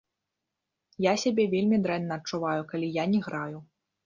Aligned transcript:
Я 1.05 1.13
сябе 1.23 1.45
вельмі 1.53 1.77
дрэнна 1.85 2.19
адчуваю, 2.21 2.61
калі 2.73 2.91
я 2.97 3.07
не 3.15 3.23
граю. 3.29 3.57